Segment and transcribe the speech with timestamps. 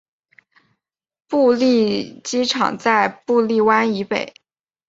[1.27, 4.33] 布利机场在布利湾以北。